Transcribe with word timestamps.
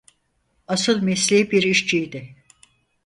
Asıl 0.67 1.01
mesleği 1.01 1.51
bir 1.51 1.63
işçiydi. 1.63 2.35